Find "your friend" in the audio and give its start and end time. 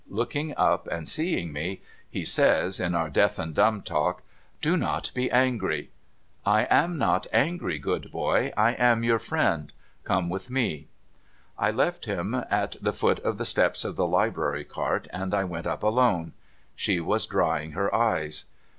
9.03-9.71